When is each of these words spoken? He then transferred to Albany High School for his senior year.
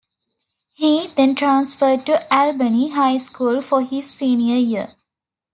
He 0.73 1.05
then 1.15 1.35
transferred 1.35 2.07
to 2.07 2.35
Albany 2.35 2.89
High 2.89 3.17
School 3.17 3.61
for 3.61 3.83
his 3.83 4.09
senior 4.09 4.55
year. 4.57 4.95